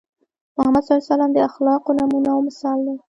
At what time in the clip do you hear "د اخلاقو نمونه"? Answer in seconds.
1.35-2.29